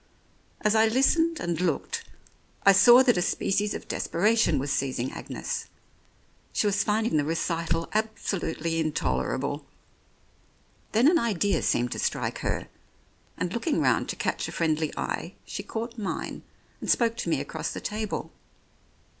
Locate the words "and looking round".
13.37-14.09